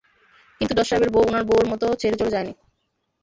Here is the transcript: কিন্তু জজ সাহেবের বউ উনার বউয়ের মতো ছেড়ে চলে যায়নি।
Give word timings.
কিন্তু 0.61 0.73
জজ 0.73 0.85
সাহেবের 0.89 1.11
বউ 1.13 1.23
উনার 1.29 1.43
বউয়ের 1.47 1.67
মতো 1.71 1.85
ছেড়ে 2.01 2.19
চলে 2.19 2.33
যায়নি। 2.35 2.53